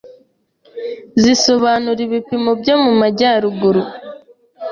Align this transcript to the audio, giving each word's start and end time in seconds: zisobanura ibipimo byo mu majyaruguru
zisobanura 1.21 1.99
ibipimo 2.07 2.51
byo 2.59 2.75
mu 2.83 2.91
majyaruguru 2.99 3.81